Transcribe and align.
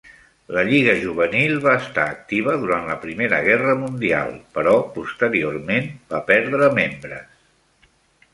La 0.55 0.61
lliga 0.67 0.93
juvenil 1.01 1.51
va 1.65 1.73
estar 1.81 2.05
activa 2.13 2.55
durant 2.63 2.87
la 2.93 2.97
Primera 3.03 3.43
guerra 3.49 3.77
mundial, 3.83 4.33
però 4.57 4.75
posteriorment 4.97 5.89
va 6.15 6.23
perdre 6.33 6.73
membres. 6.81 7.41